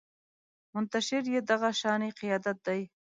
منتشر 0.73 1.23
يې 1.33 1.41
دغه 1.49 1.69
شانې 1.79 2.09
قیادت 2.19 2.57
دی 2.67 2.81